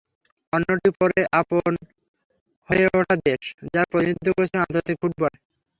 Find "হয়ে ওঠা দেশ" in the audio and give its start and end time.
2.69-3.41